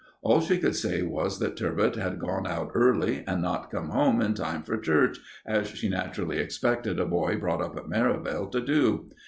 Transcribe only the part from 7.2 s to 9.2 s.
brought up at Merivale to do.